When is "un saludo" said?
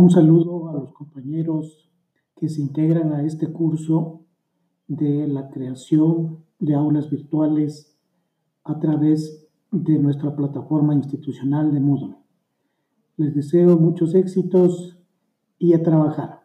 0.00-0.70